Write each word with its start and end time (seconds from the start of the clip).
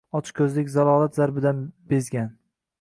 Ochko’zlik, 0.19 0.71
zalolat 0.77 1.19
zarbidan 1.21 1.63
bezgan 1.95 2.35